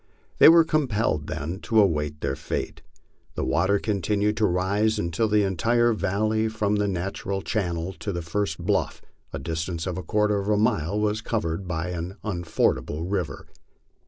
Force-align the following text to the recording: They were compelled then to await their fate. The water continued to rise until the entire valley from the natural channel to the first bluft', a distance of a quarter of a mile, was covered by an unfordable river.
They 0.39 0.49
were 0.49 0.63
compelled 0.63 1.27
then 1.27 1.59
to 1.59 1.79
await 1.79 2.21
their 2.21 2.35
fate. 2.35 2.81
The 3.35 3.45
water 3.45 3.77
continued 3.77 4.35
to 4.37 4.47
rise 4.47 4.97
until 4.97 5.27
the 5.29 5.43
entire 5.43 5.93
valley 5.93 6.47
from 6.47 6.77
the 6.77 6.87
natural 6.87 7.43
channel 7.43 7.93
to 7.99 8.11
the 8.11 8.23
first 8.23 8.57
bluft', 8.65 9.03
a 9.31 9.37
distance 9.37 9.85
of 9.85 9.99
a 9.99 10.03
quarter 10.03 10.39
of 10.39 10.49
a 10.49 10.57
mile, 10.57 10.99
was 10.99 11.21
covered 11.21 11.67
by 11.67 11.89
an 11.89 12.15
unfordable 12.23 13.03
river. 13.11 13.45